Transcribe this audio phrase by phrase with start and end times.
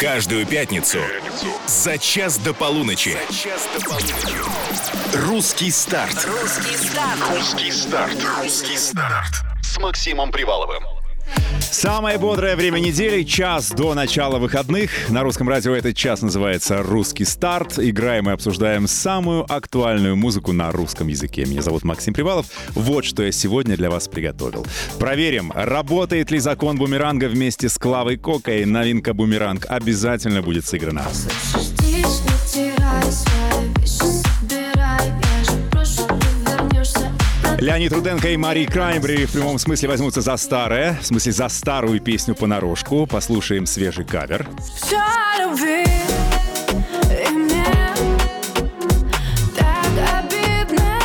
[0.00, 0.98] Каждую пятницу
[1.66, 3.16] за час до полуночи.
[5.14, 6.26] Русский старт.
[6.26, 7.20] Русский старт.
[7.34, 8.16] Русский старт.
[8.42, 9.34] Русский старт.
[9.62, 10.95] С Максимом Приваловым.
[11.70, 14.90] Самое бодрое время недели, час до начала выходных.
[15.08, 17.78] На русском радио этот час называется «Русский старт».
[17.78, 21.44] Играем и обсуждаем самую актуальную музыку на русском языке.
[21.44, 22.46] Меня зовут Максим Привалов.
[22.70, 24.66] Вот что я сегодня для вас приготовил.
[24.98, 28.64] Проверим, работает ли закон бумеранга вместе с Клавой Кокой.
[28.64, 31.04] Новинка «Бумеранг» обязательно будет сыграна.
[31.12, 32.02] Слышишь, не
[32.52, 33.45] теряй
[37.58, 42.00] Леонид Руденко и Мари Краймбри в прямом смысле возьмутся за старое, в смысле за старую
[42.00, 43.06] песню понарошку.
[43.06, 44.46] Послушаем свежий кавер.
[44.76, 45.00] Все
[45.40, 45.86] любви
[47.10, 47.64] И мне
[49.56, 49.86] так
[50.20, 51.00] обидно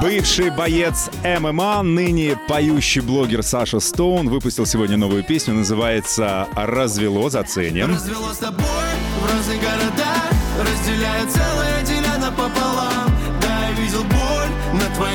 [0.00, 7.92] Бывший боец ММА, ныне поющий блогер Саша Стоун выпустил сегодня новую песню, называется «Развело, заценим».
[7.92, 10.14] Развело с тобой в разные города
[10.60, 13.10] Разделяя целое, деля напополам
[13.42, 14.39] Да, я видел боль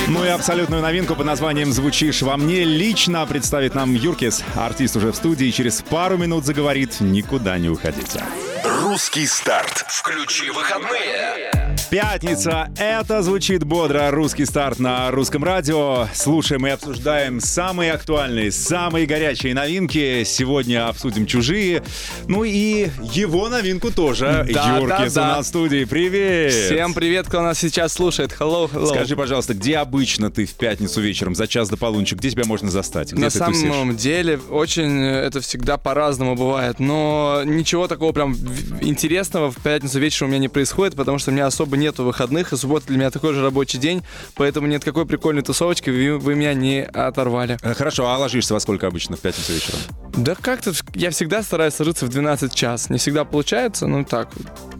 [0.08, 4.44] Ну и абсолютную новинку под названием «Звучишь во мне» лично представит нам Юркис.
[4.56, 7.00] Артист уже в студии, через пару минут заговорит.
[7.00, 8.24] Никуда не уходите.
[8.64, 9.86] Русский старт.
[9.88, 11.45] Включи выходные.
[11.90, 12.72] Пятница.
[12.78, 14.10] Это звучит бодро.
[14.10, 16.08] Русский старт на русском радио.
[16.14, 20.24] Слушаем и обсуждаем самые актуальные, самые горячие новинки.
[20.24, 21.84] Сегодня обсудим чужие.
[22.28, 24.48] Ну и его новинку тоже.
[24.52, 25.36] Да, Юркис да, у да.
[25.38, 25.86] нас в студии.
[25.86, 26.54] Привет!
[26.54, 28.36] Всем привет, кто нас сейчас слушает.
[28.38, 28.88] Hello, hello.
[28.88, 32.16] Скажи, пожалуйста, где обычно ты в пятницу вечером за час до полуночи?
[32.16, 33.14] Где тебя можно застать?
[33.14, 34.02] Где на ты самом тусишь?
[34.02, 38.36] деле, очень э, это всегда по-разному бывает, но ничего такого прям
[38.82, 42.54] интересного в пятницу вечером у меня не происходит, потому что у меня особо нету выходных,
[42.54, 44.04] и суббота для меня такой же рабочий день,
[44.36, 47.58] поэтому нет какой прикольной тусовочки, вы, вы меня не оторвали.
[47.62, 49.80] Э, Хорошо, а ложишься во сколько обычно в пятницу вечером?
[50.18, 52.90] Да как-то я всегда стараюсь ложиться в 12 час.
[52.90, 54.30] Не всегда получается, ну так,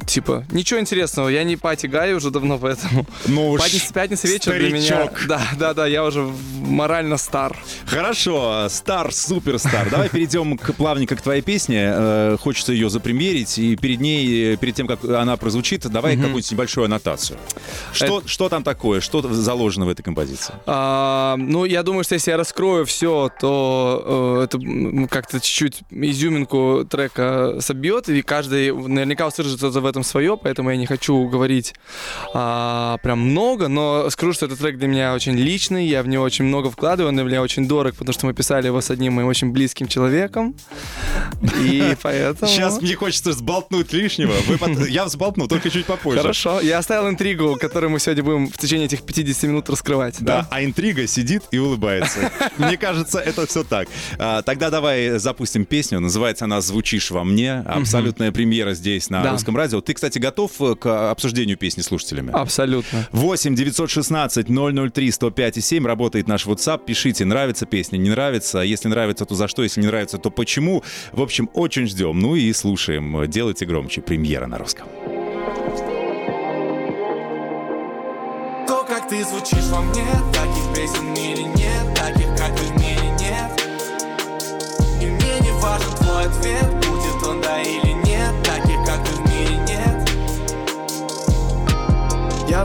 [0.06, 1.30] типа, ничего интересного.
[1.30, 3.06] Я не пати гай уже давно, поэтому...
[3.28, 4.82] Ну уж, Пятница, пятница вечер для меня...
[4.82, 5.28] старичок.
[5.28, 6.22] Да, да, да, я уже
[6.60, 7.58] морально стар.
[7.86, 9.90] Хорошо, стар, суперстар.
[9.90, 11.84] Давай перейдем к плавненько к твоей песне.
[11.86, 16.52] Э, Хочется ее запримерить, и перед ней, э, перед тем, как она прозвучит, давай какую-нибудь
[16.52, 17.40] небольшую аннотацию.
[17.94, 19.02] Что, что там такое?
[19.02, 20.54] Что заложено в этой композиции?
[20.66, 26.86] А, ну, я думаю, что если я раскрою все, то э, это как-то чуть-чуть изюминку
[26.90, 31.74] трека собьет, и каждый наверняка услышит что-то в этом свое, поэтому я не хочу говорить
[32.34, 36.24] а, прям много, но скажу, что этот трек для меня очень личный, я в него
[36.24, 39.14] очень много вкладываю, он для меня очень дорог, потому что мы писали его с одним
[39.14, 40.56] моим очень близким человеком,
[41.62, 42.52] и поэтому...
[42.52, 44.34] Сейчас мне хочется сболтнуть лишнего.
[44.90, 46.22] Я взболтну, только чуть попозже.
[46.22, 50.18] Хорошо, я оставил интригу, которую мы сегодня будем в течение этих 50 минут раскрывать.
[50.20, 52.32] Да, а интрига сидит и улыбается.
[52.58, 53.88] Мне кажется, это все так.
[54.18, 56.00] А, Тогда давай запустим песню.
[56.00, 57.60] Называется она «Звучишь во мне».
[57.60, 59.82] Абсолютная премьера здесь на русском радио.
[59.86, 62.32] Ты, кстати, готов э, к обсуждению песни слушателями?
[62.34, 63.08] Абсолютно.
[63.12, 64.48] 8 916
[64.94, 66.82] 003 105 и 7 работает наш WhatsApp.
[66.86, 68.60] Пишите, нравится песня, не нравится.
[68.60, 69.64] Если нравится, то за что?
[69.64, 70.84] Если не нравится, то почему?
[71.12, 72.20] В общем, очень ждем.
[72.20, 73.30] Ну и слушаем.
[73.30, 74.02] Делайте громче.
[74.02, 74.88] Премьера на русском.
[78.68, 80.04] То, как ты звучишь во мне
[80.34, 83.62] Таких песен в мире нет Таких, как ты в мире нет
[85.02, 86.85] И мне не важен твой ответ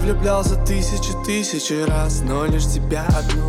[0.01, 3.49] влюблялся тысячи, тысячи раз Но лишь тебя одну.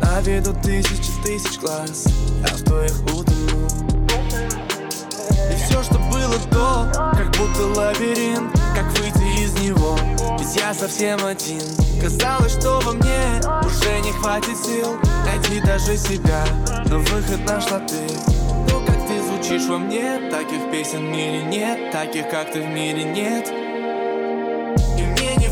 [0.00, 2.06] На виду тысячи, тысяч глаз
[2.46, 3.68] Я в твоих утону
[5.50, 9.98] и все, что было до, как будто лабиринт Как выйти из него,
[10.38, 11.62] ведь я совсем один.
[12.00, 16.44] Казалось, что во мне уже не хватит сил Найти даже себя,
[16.88, 17.96] но выход нашла ты
[19.50, 23.59] звучишь во мне Таких песен в мире нет Таких, как ты в мире нет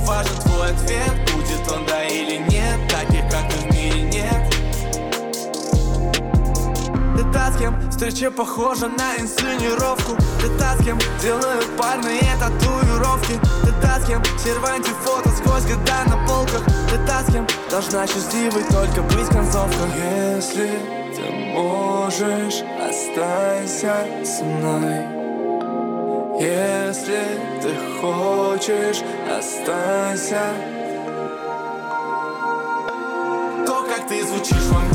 [0.09, 4.55] важен твой ответ Будет он да или нет Таких, как ты в мире нет.
[7.17, 10.17] Ты та, с кем встреча похожа на инсценировку.
[10.41, 16.05] Ты та, с кем делают парные татуировки Ты та, с кем в фото сквозь года
[16.07, 16.65] на полках.
[16.91, 19.85] Ты та, с кем должна счастливой только быть концовка
[20.35, 20.71] Если
[21.15, 25.18] ты можешь, останься со мной
[26.41, 27.19] Если
[27.61, 30.55] ты хочешь, останься.
[33.67, 34.88] То, как ты звучишь во мне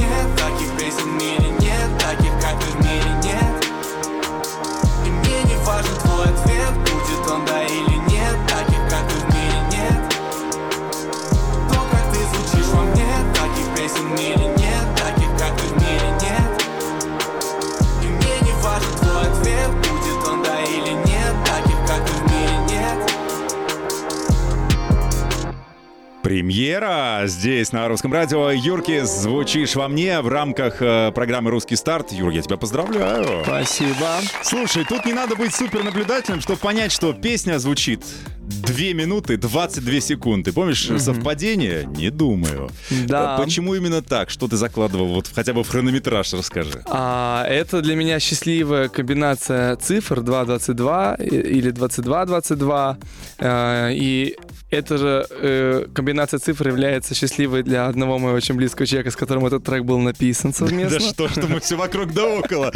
[26.23, 28.49] Премьера здесь на русском радио.
[28.49, 32.13] Юрки, звучишь во мне в рамках э, программы «Русский старт».
[32.13, 33.43] Юр, я тебя поздравляю.
[33.43, 34.07] Спасибо.
[34.41, 38.03] Слушай, тут не надо быть супер наблюдателем, чтобы понять, что песня звучит
[38.39, 40.53] 2 минуты 22 секунды.
[40.53, 41.83] Помнишь совпадение?
[41.97, 42.69] Не думаю.
[43.05, 43.35] Да.
[43.37, 44.29] Э, Почему именно так?
[44.29, 45.07] Что ты закладывал?
[45.07, 46.83] Вот хотя бы в хронометраж расскажи.
[46.85, 52.97] А, это для меня счастливая комбинация цифр 2.22 и- или 22.22.
[53.39, 54.37] Э, и
[54.73, 59.45] эта же э, комбинация цифр является счастливой для одного моего очень близкого человека, с которым
[59.45, 60.99] этот трек был написан совместно.
[60.99, 62.71] Да что, что мы все вокруг да около.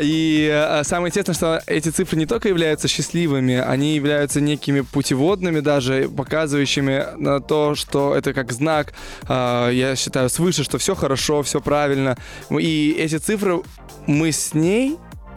[0.00, 5.60] И э, самое интересное, что эти цифры не только являются счастливыми, они являются некими путеводными
[5.60, 8.94] даже, показывающими на то, что это как знак,
[9.28, 12.16] э, я считаю, свыше, что все хорошо, все правильно.
[12.50, 13.62] И эти цифры
[14.06, 14.96] мы с ней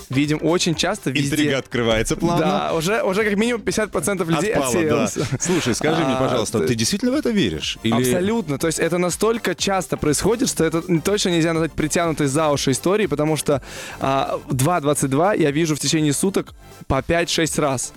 [0.09, 1.29] видим очень часто везде.
[1.35, 2.45] Интрига открывается плавно.
[2.45, 5.07] Да, уже, уже как минимум 50% людей Отпало, да.
[5.39, 7.77] Слушай, скажи мне, А, пожалуйста, ты- ты действительно в это веришь?
[7.83, 7.93] Или...
[7.93, 8.57] Абсолютно.
[8.57, 13.07] То есть это настолько часто происходит, что это точно нельзя назвать притянутой за уши историей,
[13.07, 13.61] потому что
[13.99, 16.53] а, 2.22 я вижу в течение суток
[16.87, 17.93] по 5-6 раз.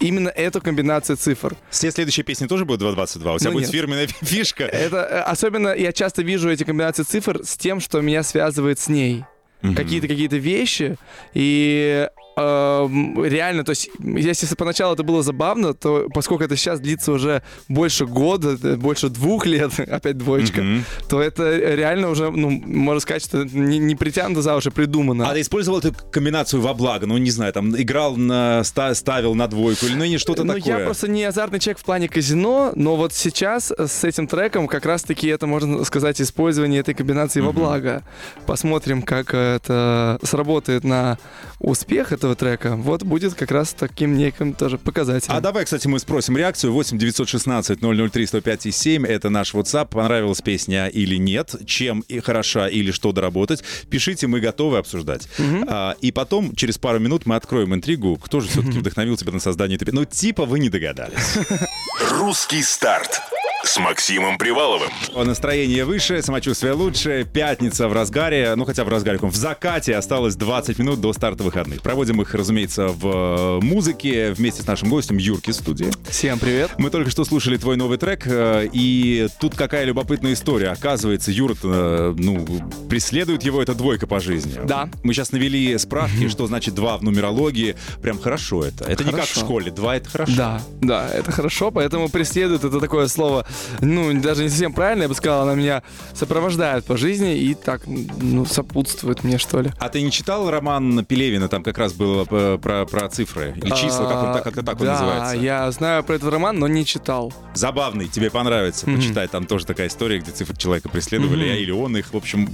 [0.00, 1.56] Именно эту комбинацию цифр.
[1.70, 3.34] Все следующие песни тоже будут 2.22?
[3.34, 3.72] У тебя Ну, будет нет.
[3.72, 4.64] фирменная фишка?
[4.64, 8.88] Это э, особенно я часто вижу эти комбинации цифр с тем, что меня связывает с
[8.88, 9.24] ней.
[9.60, 10.96] Какие-то какие-то вещи.
[11.34, 12.08] И
[12.38, 18.06] реально, то есть, если поначалу это было забавно, то поскольку это сейчас длится уже больше
[18.06, 20.84] года, э, больше двух лет, опять двоечка, Мгм.
[21.08, 25.28] то это реально уже, ну, можно сказать, что не, не притянуто за уши, придумано.
[25.28, 27.06] А ты использовал эту комбинацию во благо?
[27.06, 28.62] Ну, не знаю, там, играл на...
[28.64, 30.78] ста- ставил на двойку или ну, не что-то ну, такое?
[30.78, 34.86] я просто не азартный человек в плане казино, но вот сейчас с этим треком как
[34.86, 38.02] раз-таки это, можно сказать, использование этой комбинации во благо.
[38.46, 41.18] Посмотрим, как это сработает на
[41.60, 42.76] успех этого трека.
[42.76, 45.36] Вот будет как раз таким неким тоже показателем.
[45.36, 46.72] А давай, кстати, мы спросим реакцию.
[46.72, 49.06] 8 916 003 105 и 7.
[49.06, 49.88] Это наш WhatsApp.
[49.88, 51.54] Понравилась песня или нет?
[51.66, 53.62] Чем и хороша или что доработать?
[53.90, 55.28] Пишите, мы готовы обсуждать.
[55.68, 58.16] А, и потом, через пару минут, мы откроем интригу.
[58.16, 59.98] Кто же все-таки вдохновил тебя на создание этой песни?
[59.98, 61.38] Ну, типа вы не догадались.
[62.10, 63.20] «Русский старт»
[63.68, 64.88] с Максимом Приваловым.
[65.14, 67.28] Настроение выше, самочувствие лучше.
[67.30, 68.54] Пятница в разгаре.
[68.56, 69.94] Ну, хотя в разгаре, в закате.
[69.94, 71.82] Осталось 20 минут до старта выходных.
[71.82, 75.90] Проводим их, разумеется, в э, музыке вместе с нашим гостем Юрки студии.
[76.08, 76.70] Всем привет.
[76.78, 80.70] Мы только что слушали твой новый трек, э, и тут какая любопытная история.
[80.70, 82.46] Оказывается, Юра, ну,
[82.88, 84.54] преследует его эта двойка по жизни.
[84.64, 84.88] Да.
[85.02, 87.76] Мы сейчас навели справки, что значит два в нумерологии.
[88.00, 88.84] Прям хорошо это.
[88.84, 89.40] Это не как в Хорошо.
[89.40, 89.70] школе.
[89.70, 90.32] Два— это хорошо.
[90.34, 93.46] Да, да, это хорошо, поэтому преследует это такое слово,
[93.80, 95.82] ну, даже не совсем правильно, я бы сказал, она меня
[96.14, 99.70] сопровождает по жизни и так, ну, сопутствует мне, что ли.
[99.78, 101.48] А ты не читал роман Пелевина?
[101.48, 104.80] Там как раз было э, про, про цифры или числа, как он, так- как-то так
[104.80, 105.36] он да, называется.
[105.36, 107.32] я знаю про этот роман, но не читал.
[107.54, 109.30] Забавный, тебе понравится почитать.
[109.30, 112.12] Там тоже такая история, где цифры человека преследовали, а или он их.
[112.12, 112.48] В общем,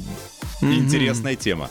[0.72, 1.70] интересная тема.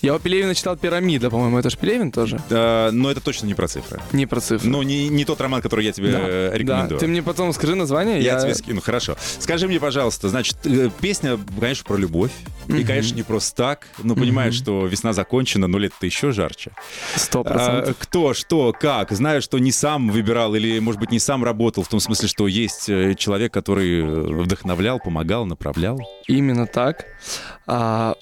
[0.00, 2.40] Я у Пелевина читал «Пирамида», по-моему, это же Пелевин тоже?
[2.50, 4.00] Э, Но это точно не про цифры.
[4.12, 4.68] Не про цифры.
[4.68, 6.58] Ну, не, не тот роман, который я тебе да, э, да.
[6.58, 6.98] рекомендую.
[6.98, 8.40] Ты мне потом скажи название, Я, я...
[8.40, 9.16] тебе скину, хорошо.
[9.38, 12.32] Скажи мне, пожалуйста, значит, э, песня, конечно, про любовь.
[12.68, 13.86] И, конечно, не просто так.
[14.02, 16.72] Но понимаешь, что весна закончена, но лето-то еще жарче.
[17.16, 17.96] Сто А, процентов.
[17.98, 19.12] кто, что, как?
[19.12, 22.46] Знаю, что не сам выбирал или, может быть, не сам работал, в том смысле, что
[22.48, 26.00] есть э, человек, который вдохновлял, помогал, направлял.
[26.26, 27.06] Именно так.
[27.66, 28.14] А,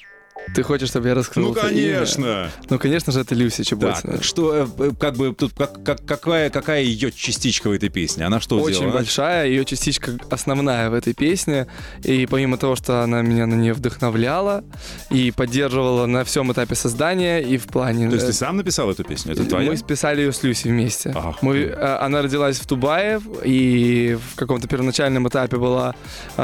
[0.54, 2.50] ты хочешь, чтобы я раскрыл Ну, конечно.
[2.68, 4.14] Ну, конечно же, это Люся Чеботина.
[4.14, 8.26] Так, что, э, как бы, тут как, как- какая, какая ее частичка в этой песне?
[8.26, 8.94] Она что Очень сделала?
[8.94, 11.66] большая, ее частичка основная в этой песне.
[12.02, 14.64] И помимо того, что она меня на нее вдохновляла
[15.11, 18.09] и поддерживала на всем этапе создания и в плане...
[18.09, 19.32] То есть ты э, сам написал эту песню?
[19.35, 19.70] Это твоя?
[19.70, 21.12] Мы списали ее с Люси вместе.
[21.14, 25.94] Ах Мы, э, она родилась в Дубае и в каком-то первоначальном этапе была
[26.37, 26.42] э,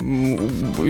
[0.00, 0.36] м,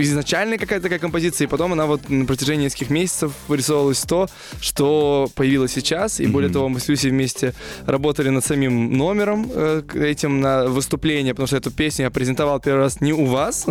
[0.01, 4.27] изначальная какая-то такая композиция, и потом она вот на протяжении нескольких месяцев вырисовывалось то,
[4.61, 6.19] что появилось сейчас.
[6.19, 7.53] И более того, мы с Люси вместе
[7.85, 12.79] работали над самим номером э, этим на выступление, потому что эту песню я презентовал первый
[12.83, 13.65] раз не у вас.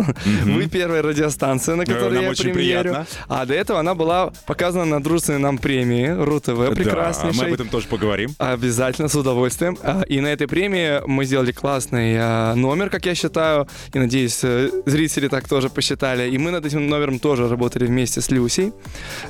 [0.45, 2.53] Вы первая радиостанция, на которой нам я премьерю.
[2.53, 3.07] приятно.
[3.27, 7.41] А до этого она была показана на дружественной нам премии РУ-ТВ Да, прекраснейшей.
[7.41, 8.35] мы об этом тоже поговорим.
[8.37, 9.77] Обязательно, с удовольствием.
[9.83, 14.39] А, И на этой премии мы сделали классный а, номер, как я считаю, и надеюсь,
[14.43, 16.29] э, зрители так тоже посчитали.
[16.29, 18.73] И мы над этим номером тоже работали вместе с Люсей.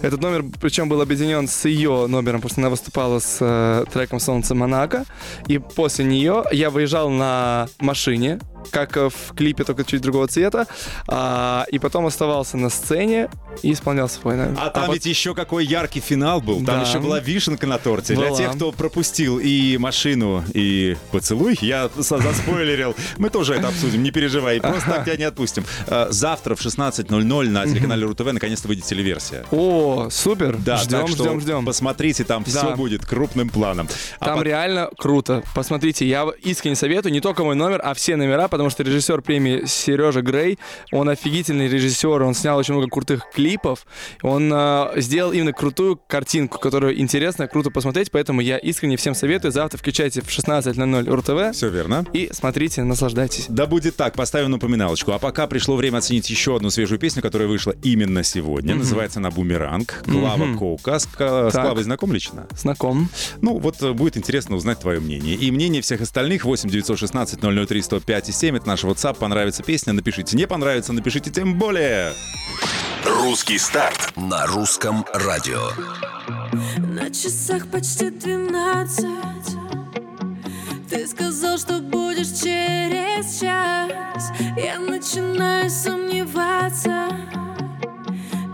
[0.01, 4.19] Этот номер, причем, был объединен с ее номером, потому что она выступала с э, треком
[4.19, 5.05] «Солнце Монако».
[5.47, 8.39] И после нее я выезжал на машине
[8.71, 10.67] как э, в клипе, только чуть другого цвета.
[11.07, 13.29] А, и потом оставался на сцене
[13.63, 14.57] и исполнял свой номер.
[14.59, 16.57] А там вот- ведь еще какой яркий финал был.
[16.57, 16.81] Там Да.
[16.81, 18.15] еще была вишенка на торте.
[18.15, 18.37] Для Была.
[18.37, 22.95] тех, кто пропустил и машину, и поцелуй, я заспойлерил.
[23.17, 24.59] Мы тоже это обсудим, не переживай.
[24.59, 25.63] Просто так тебя не отпустим.
[25.87, 29.45] А, Завтра в 16.00 на телеканале РУ-ТВ наконец-то выйдет телеверсия.
[29.51, 30.57] О, супер!
[30.57, 31.65] Да, ждем, ждем, ждем.
[31.65, 33.87] посмотрите, там все будет крупным планом.
[34.19, 35.43] А Там реально круто.
[35.55, 39.63] Посмотрите, я искренне советую не только мой номер, а все номера, потому что режиссер премии
[39.65, 40.57] Сережа Грей,
[40.91, 43.85] он офигительный режиссер, он снял очень много крутых клипов,
[44.21, 49.51] он э, сделал именно крутую картинку, которую интересно, круто посмотреть, поэтому я искренне всем советую.
[49.51, 52.05] Завтра включайте в 16.00 РУ-ТВ Все верно.
[52.13, 53.45] и смотрите, наслаждайтесь.
[53.49, 55.11] Да будет так, поставим напоминалочку.
[55.11, 58.75] А пока пришло время оценить еще одну свежую песню, которая вышла именно сегодня.
[58.75, 60.03] Называется она «Бумеранг».
[60.05, 60.57] Клава Мгм.
[60.57, 60.99] Коука.
[60.99, 61.63] С, Ка- с Так.
[61.65, 62.47] Клавой знаком лично?
[62.57, 63.09] Знаком.
[63.41, 65.35] Ну, вот э, будет интересно узнать твое мнение.
[65.35, 66.45] И мнение всех остальных.
[66.45, 68.55] 8 916 003 105 и 7.
[68.55, 69.17] Это наш WhatsApp.
[69.17, 70.37] Понравится песня, напишите.
[70.37, 72.13] Не понравится, напишите тем более.
[73.05, 75.59] Русский старт на русском радио.
[76.77, 79.05] На часах почти 12
[80.89, 87.09] Ты сказал, что будешь через час Я начинаю сомневаться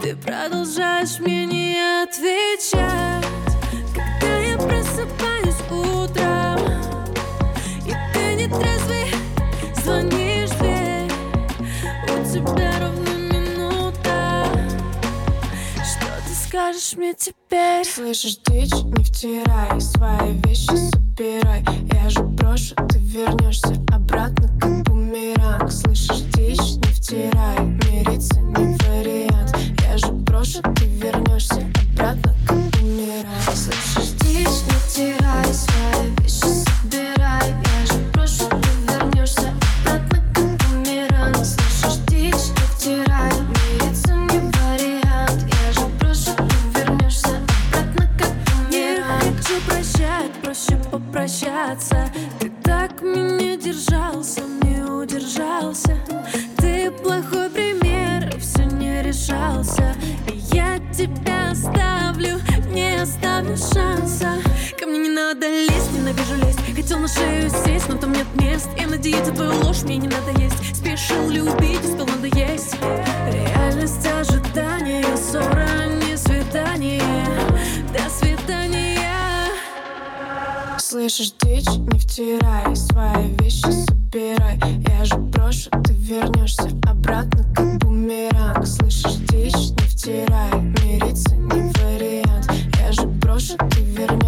[0.02, 3.45] Ты продолжаешь мне не отвечать
[16.86, 17.86] скажешь мне теперь?
[17.86, 21.64] Слышишь дичь, не втирай Свои вещи собирай.
[21.92, 25.72] Я же брошу, ты вернешься Обратно как бумеранг.
[25.72, 29.58] Слышишь дичь, не втирай Мириться не вариант.
[29.82, 30.86] Я же брошу, ты
[67.06, 68.68] на шею сесть, но там нет мест.
[68.80, 70.76] Я на твою ложь, мне не надо есть.
[70.76, 72.76] Спешил любить, успел надоесть
[73.32, 75.68] Реальность ожидания, ссора,
[76.02, 77.02] не свидание.
[77.94, 78.98] До свидания.
[80.80, 84.60] Слышишь дичь, не втирай Свои вещи собирай.
[84.88, 88.66] Я же брошу, ты вернешься Обратно как бумеранг.
[88.66, 92.52] Слышишь дичь, не втирай Мириться не вариант.
[92.80, 94.25] Я же брошу, ты вернешься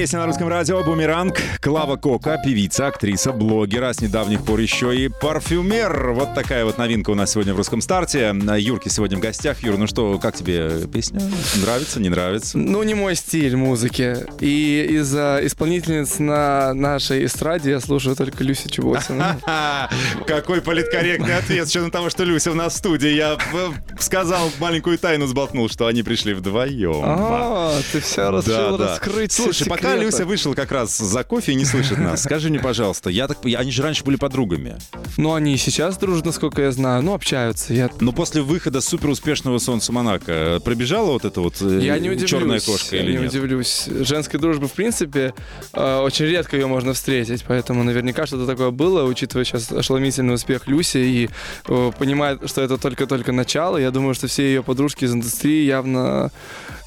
[0.00, 1.29] песня на русском радио «Бумеранг».
[1.70, 6.10] Клава Кока, певица, актриса, блогер, а с недавних пор еще и парфюмер.
[6.14, 8.34] Вот такая вот новинка у нас сегодня в русском старте.
[8.58, 9.62] Юрки сегодня в гостях.
[9.62, 11.20] Юр, ну что, как тебе песня?
[11.62, 12.58] Нравится, не нравится?
[12.58, 14.16] Ну, не мой стиль музыки.
[14.40, 19.22] И из-за исполнительниц на нашей эстраде я слушаю только Люси Чеботину.
[20.26, 23.10] Какой политкорректный ответ с учетом того, что Люся у нас в студии.
[23.10, 23.68] Я э,
[24.00, 27.00] сказал маленькую тайну, сболтнул, что они пришли вдвоем.
[27.04, 29.94] А, ты все решил раскрыть Слушай, пока.
[29.94, 33.70] Люся вышла как раз за кофе не слышит нас, скажи мне, пожалуйста, я так, они
[33.70, 34.76] же раньше были подругами.
[35.16, 37.02] Ну, они и сейчас дружат, насколько я знаю.
[37.02, 37.74] Ну, общаются.
[37.74, 42.08] Я Но после выхода супер успешного Солнца Монако пробежала вот эта вот э, Я не
[42.10, 42.30] удивлюсь.
[42.30, 43.30] черная кошка я или не нет?
[43.30, 43.86] удивлюсь.
[44.00, 45.34] Женской дружбы, в принципе,
[45.74, 50.66] э, очень редко ее можно встретить, поэтому наверняка что-то такое было, учитывая сейчас ошеломительный успех
[50.66, 51.30] Люси и
[51.68, 56.30] э, понимая, что это только-только начало, я думаю, что все ее подружки из индустрии явно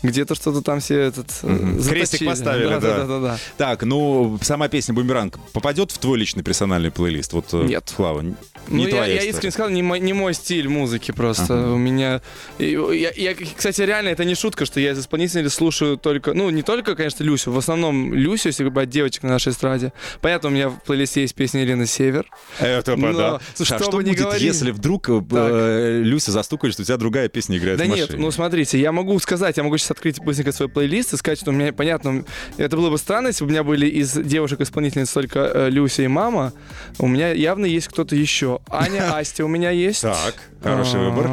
[0.03, 1.89] где-то что-то там все этот заточили.
[1.89, 2.79] Крестик поставили, да.
[2.79, 3.05] да.
[3.05, 3.37] да, да.
[3.57, 7.33] Так, ну, сама песня «Бумеранг» попадет в твой личный персональный плейлист?
[7.33, 7.91] Вот, э, Нет.
[7.95, 8.35] Клава, Ну,
[8.67, 9.29] не я, твоя я история.
[9.29, 11.45] искренне сказал, не мой, не мой стиль музыки просто.
[11.59, 11.71] Ага.
[11.73, 12.21] У меня...
[12.59, 16.33] Я, я, кстати, реально, это не шутка, что я из исполнителей слушаю только...
[16.33, 17.51] Ну, не только, конечно, Люсю.
[17.51, 19.93] В основном Люсю, если говорить девочек на нашей эстраде.
[20.21, 22.29] Понятно, у меня в плейлисте есть песня Елены Север.
[22.59, 23.39] Это Но, да.
[23.55, 26.85] Слушай, а что что бы ни будет, говорили- если вдруг э, Люся застукает, что у
[26.85, 30.19] тебя другая песня играет Да нет, ну смотрите, я могу сказать, я могу сейчас открыть
[30.19, 32.25] быстренько свой плейлист и сказать, что у меня, понятно,
[32.57, 36.07] это было бы странно, если бы у меня были из девушек-исполнительниц только э, Люся и
[36.07, 36.53] мама.
[36.99, 38.59] У меня явно есть кто-то еще.
[38.69, 40.01] Аня, Астя у меня есть.
[40.01, 41.27] Так, хороший выбор.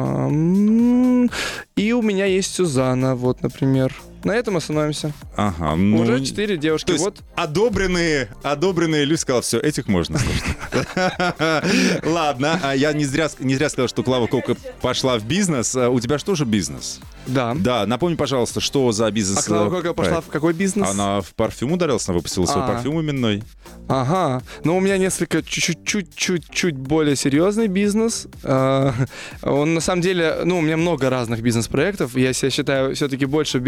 [1.75, 3.93] И у меня есть Сюзанна, вот, например.
[4.23, 5.13] На этом остановимся.
[5.35, 6.87] Ага, ну, Уже четыре девушки.
[6.87, 7.17] То есть вот.
[7.35, 10.19] одобренные, одобренные, Люся сказала, все, этих можно.
[12.03, 15.75] Ладно, а я не зря, не зря сказал, что Клава Кока пошла в бизнес.
[15.75, 16.99] А У тебя что же бизнес?
[17.27, 17.55] Да.
[17.55, 19.39] Да, напомни, пожалуйста, что за бизнес?
[19.39, 20.89] А Клава э, Кока пошла в какой бизнес?
[20.89, 22.67] Она в парфюм ударилась, она выпустила свой А.
[22.67, 23.43] парфюм именной.
[23.87, 24.41] Ага.
[24.63, 28.27] Ну, у меня несколько чуть-чуть-чуть более серьезный бизнес.
[28.43, 32.15] Он на самом деле, ну, у меня много разных бизнес-проектов.
[32.15, 33.59] Я себя считаю все-таки больше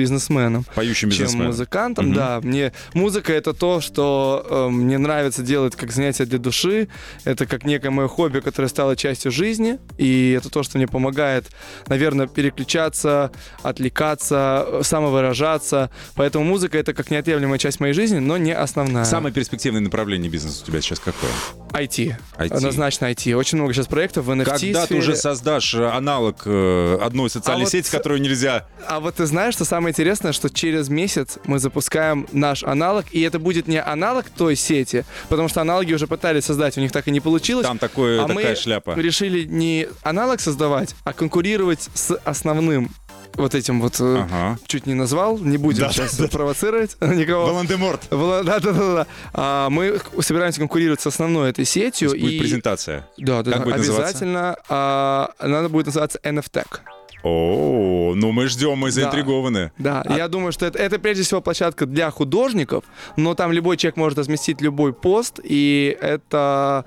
[0.43, 0.65] бизнесменом.
[0.75, 1.47] Поющим чем бизнесменом.
[1.47, 2.15] музыкантом, Мгм.
[2.15, 2.39] да.
[2.41, 6.87] Мне музыка это то, что э, мне нравится делать как занятие для души.
[7.23, 9.79] Это как некое мое хобби, которое стало частью жизни.
[9.97, 11.45] И это то, что мне помогает,
[11.87, 13.31] наверное, переключаться,
[13.61, 15.89] отвлекаться, э, самовыражаться.
[16.15, 19.05] Поэтому музыка это как неотъемлемая часть моей жизни, но не основная.
[19.05, 21.31] Самое перспективное направление бизнеса у тебя сейчас какое?
[21.71, 22.15] IT.
[22.37, 22.51] IT.
[22.55, 23.33] Однозначно IT.
[23.35, 24.99] Очень много сейчас проектов в NFT Когда ты сфере.
[24.99, 28.67] уже создашь э, аналог э, одной социальной А вот сети, с- которую нельзя...
[28.87, 33.21] А вот ты знаешь, что самое интересное, что через месяц мы запускаем наш аналог, и
[33.21, 37.07] это будет не аналог той сети, потому что аналоги уже пытались создать, у них так
[37.07, 37.65] и не получилось.
[37.65, 38.91] Там такое, а такая мы шляпа.
[38.95, 42.89] решили не аналог создавать, а конкурировать с основным
[43.35, 43.99] вот этим вот...
[43.99, 44.59] э, Ага.
[44.67, 47.47] Чуть не назвал, не будем Да, сейчас да, провоцировать никого.
[47.47, 48.01] Волан-де-Морт.
[48.11, 49.07] Вла- Да, да, да, да.
[49.33, 52.09] А, мы собираемся конкурировать с основной этой сетью.
[52.11, 52.39] Будет и...
[52.39, 53.07] презентация.
[53.17, 54.05] Да, да, Как да, будет называться?
[54.09, 54.57] обязательно.
[54.69, 56.79] А, она будет называться NFTech.
[57.23, 59.71] О, ну мы ждем, мы заинтригованы.
[59.77, 62.83] Да, я думаю, что это, это прежде всего площадка для художников,
[63.15, 66.85] но там любой человек может разместить любой пост, и это...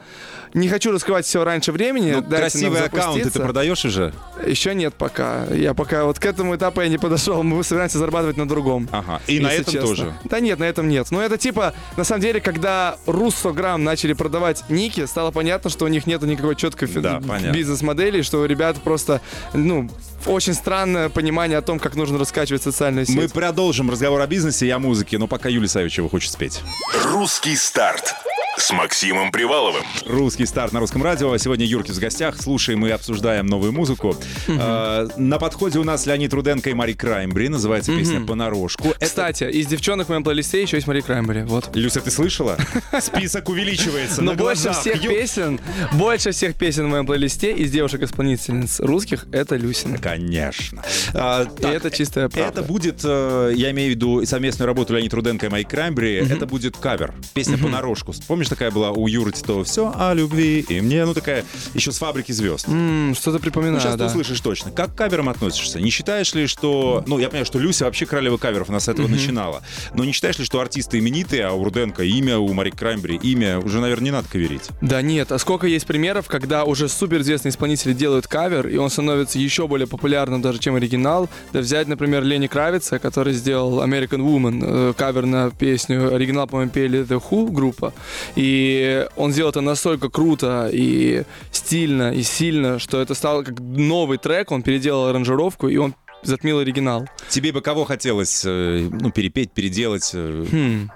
[0.54, 2.12] Не хочу раскрывать все раньше времени.
[2.12, 4.12] Ну, красивый аккаунт ты продаешь уже?
[4.46, 5.46] Еще нет пока.
[5.46, 7.42] Я пока вот к этому этапу я не подошел.
[7.42, 8.88] Мы собираемся зарабатывать на другом.
[8.92, 9.20] Ага.
[9.26, 9.88] И на этом честно.
[9.88, 10.14] тоже.
[10.24, 11.10] Да нет, на этом нет.
[11.10, 15.88] Но это типа, на самом деле, когда Руссограмм начали продавать ники, стало понятно, что у
[15.88, 17.20] них нет никакой четкой Да,
[17.52, 19.20] бизнес-модели, что у ребят просто,
[19.52, 19.88] ну,
[20.26, 23.16] очень странное понимание о том, как нужно раскачивать социальную сеть.
[23.16, 26.62] Мы продолжим разговор о бизнесе и о музыке, но пока Юлия Савичева хочет спеть.
[27.04, 28.14] Русский старт
[28.56, 29.82] с Максимом Приваловым.
[30.06, 31.36] Русский старт на русском радио.
[31.36, 32.40] Сегодня Юрки в гостях.
[32.40, 34.16] Слушаем и обсуждаем новую музыку.
[34.48, 37.48] А, на подходе у нас Леонид Руденко и Мари Краймбри.
[37.48, 38.94] Называется песня «Понарошку».
[38.98, 41.42] Кстати, из девчонок в моем плейлисте еще есть Мари Краймбери.
[41.42, 41.70] Вот.
[41.74, 42.56] Люся, ты слышала?
[43.00, 45.60] Список увеличивается Но больше всех песен,
[45.92, 49.98] больше всех песен в моем плейлисте из девушек-исполнительниц русских это Люсина.
[49.98, 50.82] Конечно.
[51.12, 52.60] А, И так, это чистая правда.
[52.60, 56.46] Это будет, э, я имею в виду совместную работу Леонид Руденко и Майк Краймбри, это
[56.46, 57.14] будет кавер.
[57.34, 58.14] Песня «Понарошку».
[58.26, 61.98] Помнишь, такая была у Юры Титова «Все о любви» и мне, ну такая еще с
[61.98, 62.68] «Фабрики звезд».
[62.68, 64.06] М, Что-то Ну, припоминаю, сейчас ты да.
[64.06, 64.70] услышишь точно.
[64.70, 65.80] Как к каверам относишься?
[65.80, 67.02] Не считаешь ли, что...
[67.06, 69.62] Ну, я понимаю, что Люся вообще королева каверов, она с этого начинала.
[69.94, 73.58] Но не считаешь ли, что артисты именитые, а у Руденко имя, у Мари Краймбри имя,
[73.58, 74.62] уже, наверное, не надо каверить?
[74.80, 79.38] Да нет, а сколько есть примеров, когда уже суперизвестные исполнители делают кавер, и он становится
[79.38, 81.28] еще более популярным даже, чем оригинал.
[81.52, 86.70] Да взять, например, Лени Кравица, который сделал American Woman, э, кавер на песню, оригинал, по-моему,
[86.70, 87.92] пели The Who группа,
[88.36, 94.18] и он сделал это настолько круто и стильно, и сильно, что это стало как новый
[94.18, 97.08] трек, он переделал аранжировку, и он затмил оригинал.
[97.28, 100.10] Тебе бы кого хотелось, э, ну, перепеть, переделать?
[100.14, 100.46] э?
[100.50, 100.90] Хм.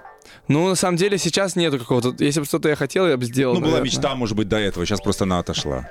[0.51, 2.13] Ну, на самом деле, сейчас нету какого-то...
[2.23, 3.91] Если бы что-то я хотел, я бы сделал, Ну, была наверное.
[3.91, 5.87] мечта, может быть, до этого, сейчас просто она отошла.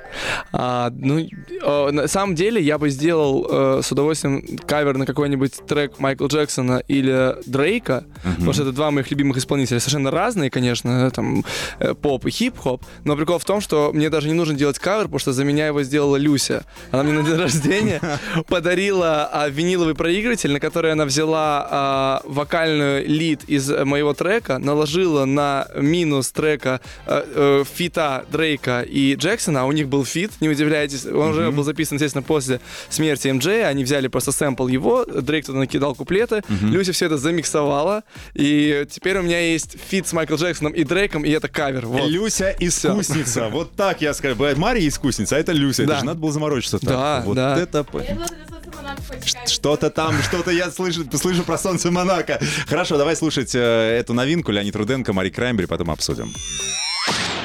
[0.53, 5.67] А, ну, э, на самом деле я бы сделал э, с удовольствием кавер на какой-нибудь
[5.67, 8.05] трек Майкла Джексона или Дрейка,
[8.37, 9.81] потому что это два моих любимых исполнителя.
[9.81, 11.45] Совершенно разные, конечно, там
[11.79, 15.05] э, поп и хип-хоп, но прикол в том, что мне даже не нужно делать кавер,
[15.05, 16.65] потому что за меня его сделала Люся.
[16.91, 18.01] Она мне на день рождения
[18.49, 24.50] подарила а, виниловый проигрыватель, на который она взяла а, вокальную лид из э, моего трека,
[24.59, 30.33] наложила на минус трека э, э, фита Дрейка и Джексона, а у них был фит,
[30.41, 35.05] не удивляйтесь, он уже был записан, естественно, после смерти MJ, они взяли просто сэмпл его,
[35.05, 38.03] Дрейк туда накидал куплеты, Люся все это замиксовала,
[38.35, 41.87] и теперь у меня есть фит с Майклом Джексоном и Дрейком, и это кавер.
[41.87, 42.09] Вот.
[42.09, 43.49] Люся искусница.
[43.49, 44.35] Вот так я скажу.
[44.37, 45.83] Бывает Мария искусница, а это Люся.
[45.83, 45.99] Это Да.
[46.01, 46.89] же надо было заморочиться так.
[46.89, 47.59] Да, вот да.
[47.59, 47.85] это...
[49.47, 52.41] Что-то там, что-то я слышу, слышу про солнце Монако.
[52.67, 54.53] Хорошо, давай слушать э, эту новинку.
[54.53, 56.33] Леонид Руденко, Мари Краймбери, потом обсудим.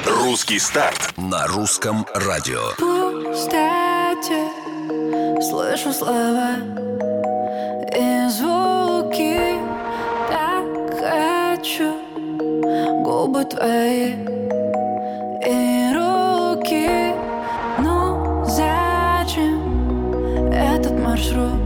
[0.06, 2.72] Русский старт на русском радио.
[2.78, 4.50] пустоте
[5.42, 6.56] Слышу слова
[7.96, 9.60] и звуки
[10.30, 10.66] Так
[11.00, 11.94] хочу
[13.04, 14.14] губы твои
[15.46, 17.05] и руки
[21.15, 21.64] маршрут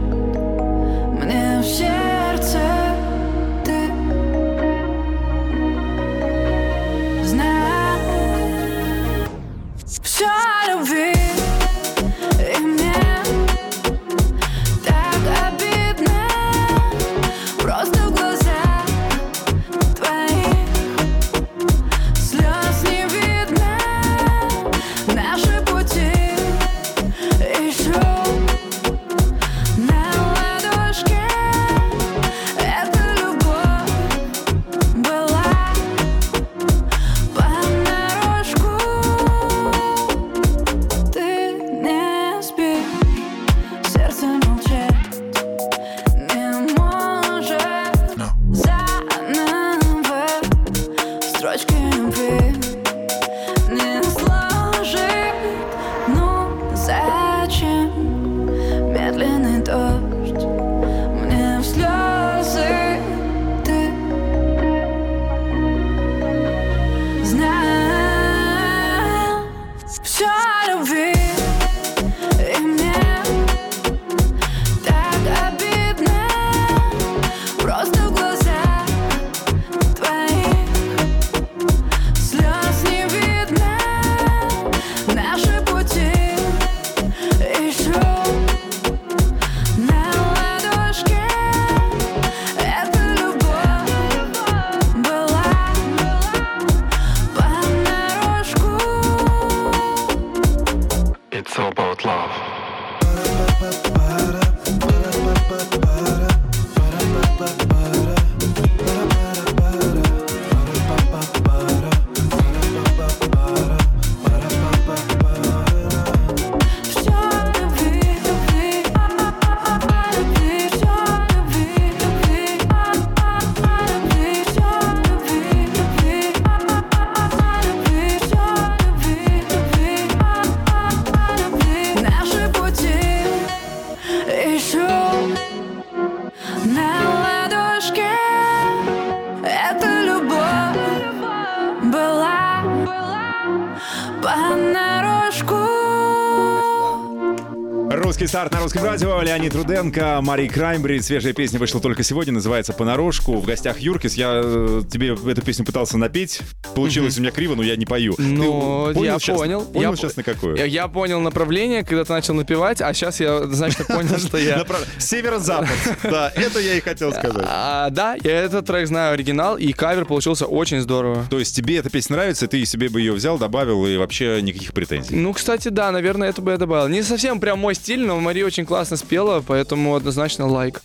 [148.40, 149.20] старт на русском радио.
[149.20, 150.98] Леонид Руденко, Мари Краймбри.
[151.02, 153.34] Свежая песня вышла только сегодня, называется «Понарошку».
[153.38, 154.14] В гостях Юркис.
[154.14, 156.40] Я э, тебе эту песню пытался напеть.
[156.74, 158.14] Получилось у меня криво, но я не пою.
[158.16, 159.60] Ну, я сейчас, понял.
[159.66, 160.56] Понял Я сейчас на какую?
[160.56, 164.64] Я, понял направление, когда ты начал напевать, а сейчас я, значит, понял, что я...
[164.96, 165.68] Северо-запад.
[166.02, 167.44] Да, это я и хотел сказать.
[167.46, 171.26] А, да, я этот трек знаю оригинал, и кавер получился очень здорово.
[171.28, 174.72] То есть тебе эта песня нравится, ты себе бы ее взял, добавил, и вообще никаких
[174.72, 175.14] претензий.
[175.14, 176.88] Ну, кстати, да, наверное, это бы я добавил.
[176.88, 180.80] Не совсем прям мой стиль, но Мария очень классно спела, поэтому однозначно лайк.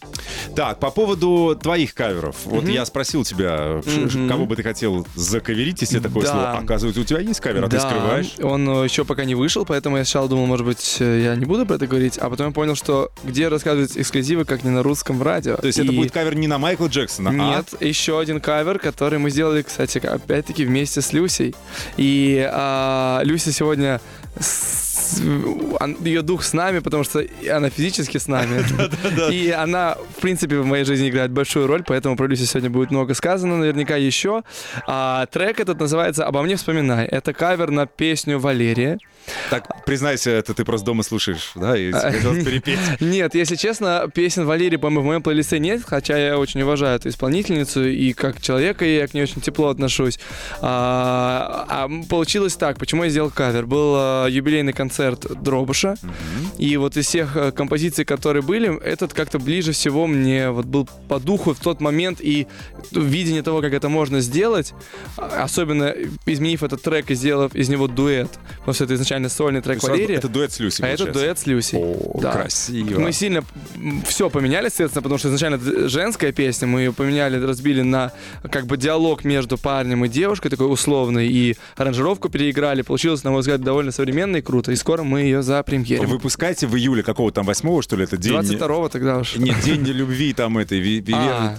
[0.55, 2.37] Так, по поводу твоих каверов.
[2.45, 6.31] Вот я спросил тебя, ш- кого бы ты хотел закаверить, если такое Да.
[6.31, 6.51] слово.
[6.57, 8.33] Оказывается, у тебя есть кавер, а ты Да, скрываешь.
[8.41, 11.45] Он э, еще пока не вышел, поэтому я сначала думал, может быть, э, я не
[11.45, 14.81] буду про это говорить, а потом я понял, что где рассказывать эксклюзивы, как не на
[14.81, 15.57] русском радио.
[15.57, 18.79] То есть это И- будет кавер не на Майкла Джексона, а Нет, еще один кавер,
[18.79, 21.53] который мы сделали, кстати, опять-таки вместе с Люсей.
[21.97, 24.01] И а, Люся сегодня
[24.39, 25.21] с-
[25.79, 28.63] он- ее дух с нами, потому что она физически с нами.
[29.31, 32.91] И она, в принципе, в моей жизни играет большую роль, поэтому про Люсю сегодня будет
[32.91, 34.43] много сказано, наверняка еще.
[34.87, 37.05] А трек этот называется «Обо мне вспоминай».
[37.05, 38.97] Это кавер на песню Валерия.
[39.49, 42.79] Так, признайся, это ты просто дома слушаешь, да, и А, хотел перепеть.
[42.99, 47.09] Нет, если честно, песен Валерии, по-моему, в моем плейлисте нет, хотя я очень уважаю эту
[47.09, 50.19] исполнительницу, и как человека я к ней очень тепло отношусь.
[50.61, 53.65] А, а получилось так, почему я сделал кавер?
[53.65, 55.95] Был а, юбилейный концерт Дробыша,
[56.57, 60.87] и вот из всех а, композиций, которые были, этот как-то ближе всего мне вот был
[61.07, 62.47] по духу в тот момент, и
[62.91, 64.73] видение того, как это можно сделать,
[65.17, 65.93] а, особенно
[66.25, 70.15] изменив этот трек и сделав из него дуэт, потому что это изначально сольный трек Валерии.
[70.15, 71.79] Это дуэт с Люси, А это дуэт с Люсей.
[71.79, 72.31] О, Да.
[72.31, 72.99] красиво.
[72.99, 73.43] Мы сильно
[74.07, 78.11] все поменяли, соответственно, потому что изначально это женская песня, мы ее поменяли, разбили на
[78.49, 82.81] как бы диалог между парнем и девушкой, такой условный, и аранжировку переиграли.
[82.81, 86.07] Получилось, на мой взгляд, довольно современно и круто, и скоро мы ее запремьерим.
[86.07, 88.33] Выпускаете в июле какого там восьмого, что ли, это день...
[88.33, 89.35] 22-го тогда уж.
[89.35, 91.55] Нет, день любви там этой, А.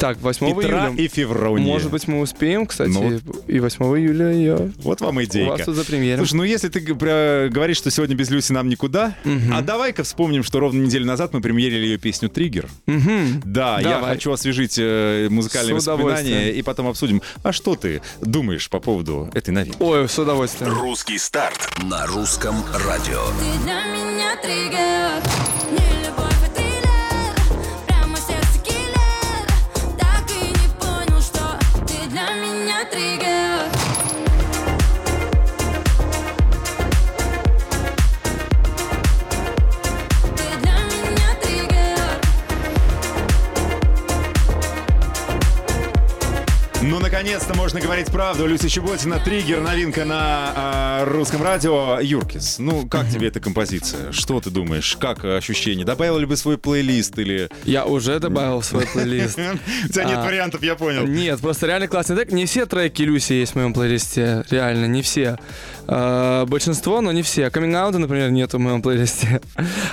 [0.00, 1.02] Так, 8 Петра июля.
[1.02, 1.66] и Февронии.
[1.66, 3.20] Может быть, мы успеем, кстати, Ну.
[3.46, 6.18] и 8 июля ее Вот вам у вас тут запремьерим.
[6.18, 9.14] Слушай, ну если ты говоришь, что сегодня без Люси нам никуда,
[9.52, 12.66] а давай-ка вспомним, что ровно неделю назад мы премьерили ее песню «Триггер».
[12.86, 13.42] Мгм.
[13.44, 14.14] Да, я Давай.
[14.14, 17.20] хочу освежить э, музыкальные воспоминания и потом обсудим.
[17.42, 19.76] А что ты думаешь по поводу этой новинки?
[19.80, 20.72] Ой, с удовольствием.
[20.72, 22.54] Русский старт на русском
[22.86, 23.22] радио.
[23.38, 25.22] Ты для меня триггер
[25.70, 26.09] Не любовь,
[32.88, 33.49] для
[47.20, 48.46] наконец-то можно говорить правду.
[48.46, 52.00] Люся Чеботина, «Триггер», новинка на а, русском радио.
[52.00, 54.10] Юркис, ну, как тебе эта композиция?
[54.10, 54.96] Что ты думаешь?
[54.98, 55.84] Как ощущение?
[55.84, 57.50] Добавил ли бы свой плейлист или...
[57.64, 59.38] Я уже добавил свой плейлист.
[59.84, 61.06] У тебя нет А, вариантов, я понял.
[61.06, 62.32] Нет, просто реально классный трек.
[62.32, 64.46] Не все треки Люси есть в моем плейлисте.
[64.48, 65.38] Реально, не все.
[65.92, 67.50] А, большинство, но не все.
[67.50, 69.40] Каминг например, нет в моем плейлисте.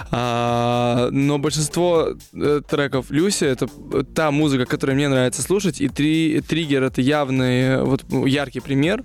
[0.10, 3.68] А, но большинство э, треков Люси— это
[4.16, 5.82] та музыка, которую мне нравится слушать.
[5.82, 9.04] И три, Триггер— это явный, вот яркий пример.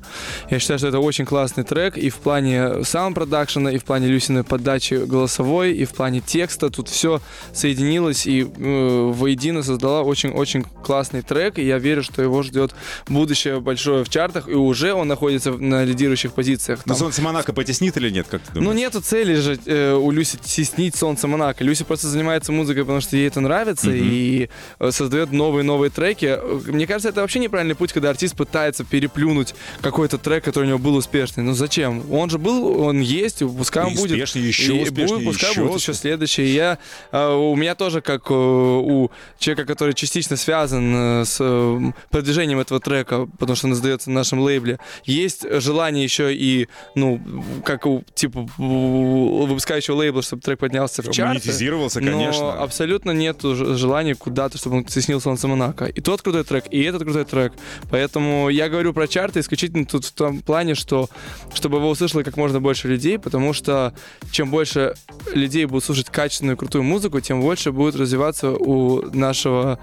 [0.48, 4.44] Я считаю, что это очень классный трек и в плане саунд-продакшена, и в плане Люсиной
[4.44, 6.70] подачи голосовой, и в плане текста.
[6.70, 7.20] Тут все
[7.52, 11.58] соединилось и э, воедино создала очень-очень классный трек.
[11.58, 12.74] И я верю, что его ждет
[13.08, 14.48] будущее большое в чартах.
[14.48, 16.81] И уже он находится на лидирующих позициях.
[16.84, 18.78] Но Там- солнце Монако потеснит или нет, как ты ну, думаешь?
[18.78, 21.62] нету цели же э, у Люси теснить солнце Монако.
[21.64, 26.26] Люси просто занимается музыкой, потому что ей это нравится, и э, создает новые-новые треки.
[26.38, 30.68] Э, Мне кажется, это вообще неправильный путь, когда артист пытается переплюнуть какой-то трек, который у
[30.68, 31.44] него был успешный.
[31.44, 32.02] Ну зачем?
[32.12, 34.12] Он же был, он есть, пускай он И будет.
[34.12, 36.46] успешный, еще И успешнее, будет, пускай еще будет еще следующий.
[36.46, 36.78] Я,
[37.12, 42.58] э, у меня тоже, как э, у человека, который частично связан э, с э, продвижением
[42.58, 47.20] этого трека, потому что он издается на нашем лейбле, есть желание еще и, ну,
[47.64, 51.28] как у, типа, у выпускающего лейбла, чтобы трек поднялся в чарты.
[51.34, 52.52] Монетизировался, Но конечно.
[52.54, 55.86] абсолютно нету ж- желания куда-то, чтобы он теснил Солнце Монако.
[55.86, 57.52] И тот крутой трек, и этот крутой трек.
[57.90, 61.08] Поэтому я говорю про чарты исключительно тут в том плане, что
[61.54, 63.94] чтобы его услышало как можно больше людей, потому что
[64.30, 64.94] чем больше
[65.34, 69.78] людей будут слушать качественную крутую музыку, тем больше будет развиваться у нашего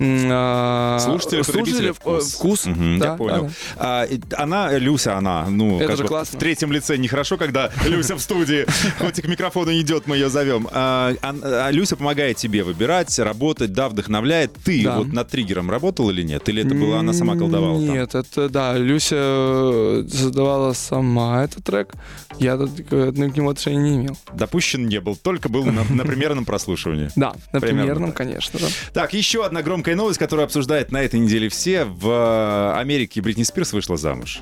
[0.00, 2.34] а, Слушателя, слушателя вкус.
[2.34, 2.66] э, вкус.
[2.66, 3.42] Мгм, Да, я понял.
[3.44, 3.50] да.
[3.76, 6.36] А, она, Люся, она, ну, Это же бы классно.
[6.38, 8.66] в третьем лице нехорошо, когда Люся в студии,
[8.98, 10.68] хоть к микрофону идет, мы ее зовем.
[10.72, 14.52] А, а- а Люся помогает тебе выбирать, работать, да, вдохновляет.
[14.64, 14.98] Ты Да.
[14.98, 16.48] вот над триггером работал или нет?
[16.48, 17.94] Или это была она сама колдовала там?
[17.94, 21.92] Нет, это, да, Люся э, создавала сама этот трек.
[22.38, 24.16] Я тут к нему отношения не имел.
[24.32, 27.10] Допущен не был, только был на, на примерном прослушивании.
[27.16, 28.66] Да, на Примерно примерном, конечно, да.
[28.94, 31.84] Так, еще одна громкая новость, которую обсуждают на этой неделе все.
[31.84, 34.40] В э, Америке Бритни Спирс вышла замуж.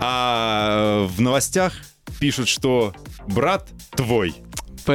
[0.00, 1.74] А в новостях
[2.18, 2.94] пишут, что
[3.26, 4.34] брат твой.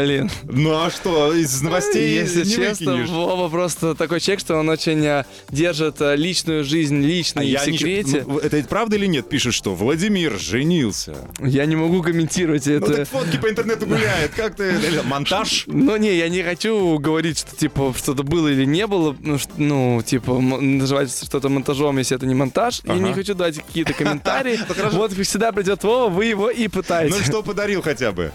[0.03, 0.29] Блин.
[0.43, 3.09] Ну а что, из новостей Если не честно, выкинешь.
[3.09, 7.59] Вова просто такой человек, что он очень э, держит э, личную жизнь А личной я
[7.61, 8.25] в секрете.
[8.27, 9.29] ну, это правда или нет?
[9.29, 11.15] Пишут, что Владимир женился.
[11.39, 12.93] Я не могу комментировать Ну это.
[12.97, 14.33] так фотки по интернету гуляют.
[14.33, 14.73] Как ты?
[15.05, 15.63] Монтаж?
[15.67, 20.01] Ну, не, я не хочу говорить, что, типа, что-то было или не было, ну, ну
[20.05, 22.81] типа, называть что-то монтажом, если это не монтаж.
[22.83, 23.01] Я Ага.
[23.07, 24.59] не хочу дать какие-то комментарии.
[24.91, 27.15] Вот всегда придет Вова, вы его и пытаете.
[27.17, 28.31] Ну что подарил хотя бы?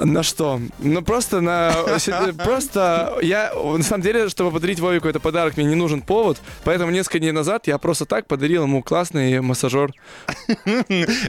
[0.00, 0.60] На что?
[0.84, 1.72] Ну, просто на...
[2.44, 3.52] Просто я...
[3.54, 6.38] На самом деле, чтобы подарить Вове какой-то подарок, мне не нужен повод.
[6.64, 9.92] Поэтому несколько дней назад я просто так подарил ему классный массажер.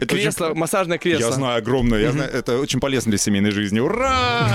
[0.07, 1.25] Кресло, массажное кресло.
[1.27, 1.99] Я знаю, огромное.
[1.99, 3.79] Я знаю, это очень полезно для семейной жизни.
[3.79, 4.49] Ура!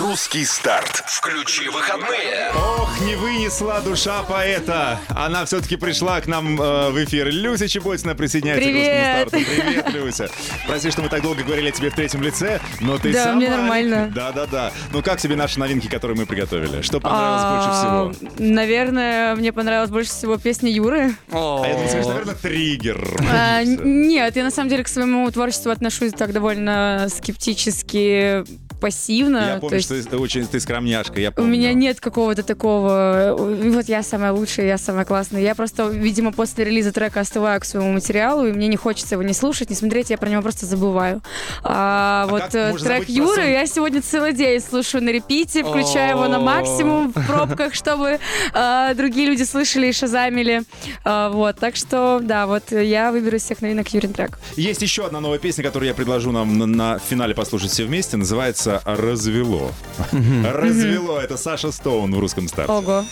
[0.00, 1.04] Русский старт.
[1.06, 2.50] Включи выходные.
[2.54, 4.98] Ох, не вынесла душа поэта.
[5.08, 7.28] Она все-таки пришла к нам э, в эфир.
[7.28, 9.30] Люся Чеботина присоединяется Привет.
[9.30, 9.60] к русскому старту.
[9.62, 10.30] Привет, Люся.
[10.66, 13.36] Прости, что мы так долго говорили о тебе в третьем лице, но ты Да, сама...
[13.36, 14.12] мне нормально.
[14.32, 14.72] Да-да-да.
[14.92, 16.82] Ну как тебе наши новинки, которые мы приготовили?
[16.82, 18.30] Что понравилось больше А, всего?
[18.38, 21.14] Наверное, мне понравилась больше всего песня Юры.
[21.32, 23.08] А я думаю, скажешь, наверное, триггер.
[23.32, 28.44] А, Нет, я на самом деле к своему творчеству отношусь так довольно скептически,
[28.80, 29.54] пассивно.
[29.54, 31.50] Я помню, есть что ты очень ты скромняшка, я У помню.
[31.50, 35.42] меня нет какого-то такого, э, вот я самая лучшая, я самая классная.
[35.42, 39.22] Я просто, видимо, после релиза трека остываю к своему материалу, и мне не хочется его
[39.22, 41.22] не слушать, не смотреть, я про него просто забываю.
[41.62, 43.50] А, вот как э, трек Юры сон?
[43.50, 48.18] я сегодня целый день слушаю на репите, включаю его на максимум в пробках, чтобы
[48.54, 50.62] э, другие люди слышали и шазамили.
[51.04, 54.38] А, вот, так что, да, вот я выберу из всех новинок Юрин трек.
[54.56, 58.16] Есть еще одна новая песня, которую я предложу нам на, на финале послушать все вместе.
[58.16, 59.72] Называется «Развело».
[60.12, 62.72] «Развело»— это Саша Стоун в русском старте.
[62.72, 63.04] Ого.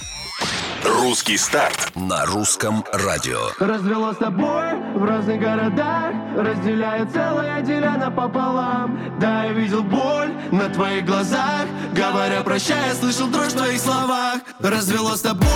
[0.85, 3.39] Русский старт на русском радио.
[3.59, 10.69] Развело с тобой в разных городах Разделяя целое, деля напополам Да, я видел боль на
[10.69, 15.49] твоих глазах Говоря прощай, я слышал дрожь в твоих словах Развело с тобой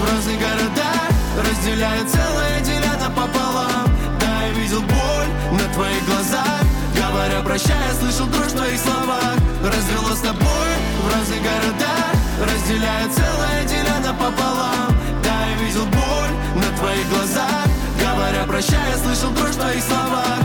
[0.00, 3.86] в разных городах Разделяя целое, деля напополам
[4.20, 6.63] Да, я видел боль на твоих глазах
[7.08, 9.34] Говоря прощай, я слышал дрожь в твоих словах.
[9.62, 10.70] Развело с тобой
[11.02, 12.14] в разных городах.
[12.40, 17.66] Разделяя целое, деля напополам Да, я видел боль на твоих глазах.
[18.00, 20.38] Говоря прощай, я слышал дрожь в твоих словах.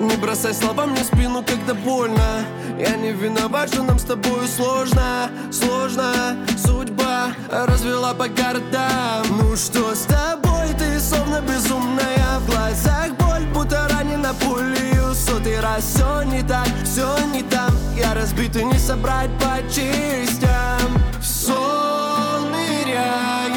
[0.00, 2.44] Не бросай слова мне в спину, когда больно.
[2.78, 9.26] Я не виноват, что нам с тобой сложно Сложно, судьба развела по городам.
[9.30, 13.19] Ну что с тобой, ты словно безумная В глазах
[14.30, 17.70] ранена пулею Сотый раз все не так, все не там.
[17.96, 21.02] Я разбит и не собрать по частям.
[21.22, 23.49] Сон ныряю,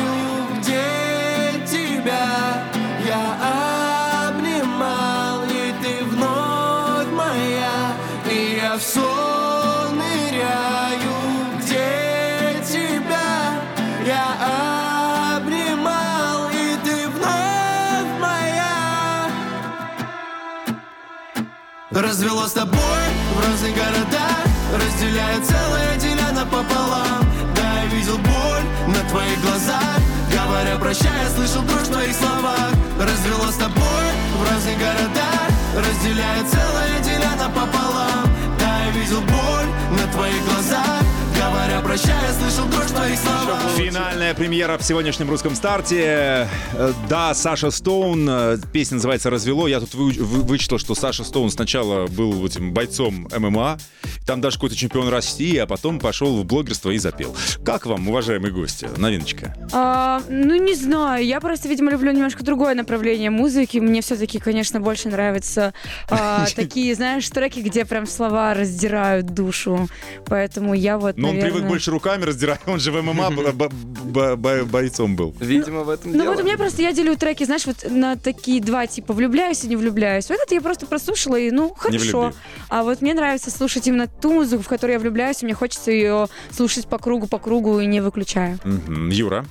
[21.96, 23.04] Развело с тобой
[23.36, 27.24] в разных городах Разделяя целое, деля напополам.
[27.56, 30.00] Да, я видел боль на твоих глазах
[30.32, 32.72] Говоря прощай, я слышал дрожь в твоих словах.
[33.00, 34.06] Развело с тобой
[34.40, 38.26] в разных городах Разделяя целое, деля напополам.
[38.60, 41.03] Да, я видел боль на твоих глазах
[41.50, 46.48] Говоря прощай, я слышал дрожь твоих словах Финальная премьера в сегодняшнем русском старте.
[46.74, 48.28] Э, Да, Саша Стоун.
[48.30, 49.68] э, Песня называется «Развело».
[49.68, 53.78] Я тут вы- вы- вычитал, что Саша Стоун сначала был этим бойцом ММА,
[54.26, 57.36] там даже какой-то чемпион России, а потом пошел в блогерство и запел.
[57.66, 58.88] Как вам, уважаемые гости?
[58.98, 59.54] Новиночка.
[59.74, 61.26] А, ну, не знаю.
[61.26, 63.80] Я просто, видимо, люблю немножко другое направление музыки.
[63.80, 65.74] Мне все-таки, конечно, больше нравятся
[66.10, 69.90] а, такие, знаешь, треки, где прям слова раздирают душу.
[70.26, 71.52] Поэтому я вот, Но он наверное...
[71.60, 75.36] привык больше руками раздирать, он же в ММА бо- бо- бо- бо- бойцом был.
[75.40, 76.32] Видимо, в этом Ну дело.
[76.34, 79.68] вот у меня просто, я делю треки, знаешь, вот на такие два типа влюбляюсь и
[79.68, 80.30] не влюбляюсь.
[80.30, 82.00] Вот это я просто прослушала и, ну, хорошо.
[82.20, 82.38] влюбил.
[82.70, 85.92] А вот мне нравится слушать именно ту музыку, в которую я влюбляюсь, и мне хочется
[85.92, 88.58] ее слушать по кругу, по кругу и не выключая.
[88.64, 89.10] Мгм.
[89.10, 89.46] Юра.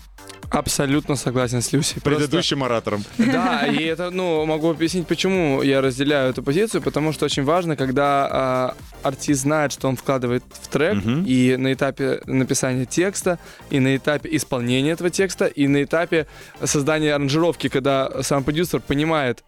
[0.52, 1.68] Абсолютно согласен с.
[1.70, 3.04] Просто- Предыдущим оратором.
[3.18, 7.74] Да, и это, ну, могу объяснить, почему я разделяю эту позицию, потому что очень важно,
[7.76, 11.24] когда а, артист знает, что он вкладывает в трек, Мгм.
[11.26, 13.38] и на этапе написания текста,
[13.70, 16.26] и на этапе исполнения этого текста, и на этапе
[16.62, 19.42] создания аранжировки, когда сам продюсер понимает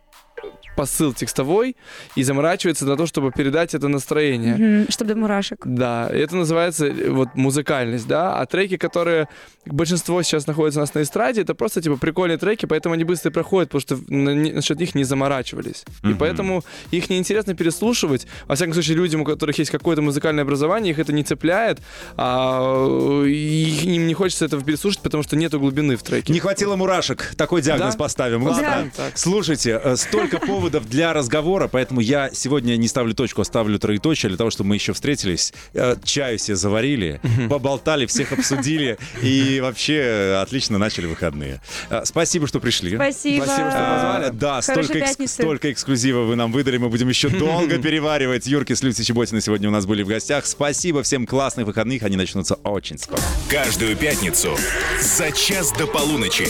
[0.76, 1.76] посыл текстовой
[2.16, 4.86] и заморачивается на то, чтобы передать это настроение.
[4.88, 5.60] Чтобы до мурашек.
[5.64, 9.28] Да, и это называется э, вот музыкальность, да, а треки, которые
[9.66, 13.30] большинство сейчас находятся у нас на эстраде, это просто типа прикольные треки, поэтому они быстро
[13.30, 15.84] проходят, потому что на- не- насчет них не заморачивались.
[16.02, 16.18] И Мгм.
[16.18, 18.26] поэтому их неинтересно переслушивать.
[18.46, 21.78] Во всяком случае, людям, у которых есть какое-то музыкальное образование, их это не цепляет,
[22.16, 26.32] а и им не хочется этого переслушать, потому что нету глубины в треке.
[26.32, 27.34] Не хватило мурашек.
[27.36, 27.98] Такой диагноз Да?
[27.98, 28.44] поставим.
[28.44, 29.16] Ладно, так.
[29.16, 34.28] Слушайте, э, столько поводов для разговора, поэтому я сегодня не ставлю точку, а ставлю троеточие
[34.30, 39.94] для того, чтобы мы еще встретились, э, чаю себе заварили, поболтали, всех обсудили и вообще
[39.96, 41.60] э, отлично начали выходные.
[41.90, 42.94] Э, Спасибо, что пришли.
[42.94, 43.44] Спасибо.
[43.44, 44.30] Спасибо, что позвали.
[44.32, 45.34] Да, столько, экс- пятницы.
[45.34, 48.46] столько эксклюзива вы нам выдали, мы будем еще долго переваривать.
[48.46, 50.46] Юрки с Люцей Чеботиной сегодня у нас были в гостях.
[50.46, 53.20] Спасибо всем классных выходных, они начнутся очень скоро.
[53.48, 54.56] Каждую пятницу
[55.00, 56.48] за час до полуночи.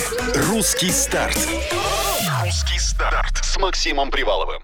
[0.48, 1.38] Русский старт.
[2.44, 4.52] Русский старт с Максимом Приваловым.